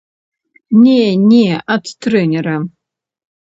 Не, 0.83 1.03
не 1.29 1.45
ад 1.77 1.95
трэнера. 2.03 2.59